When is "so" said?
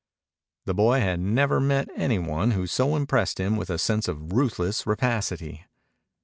2.65-2.95